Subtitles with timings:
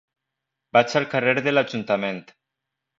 [0.77, 2.23] Vaig al carrer de l'Ajuntament.